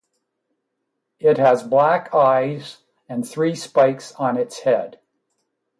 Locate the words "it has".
1.19-1.61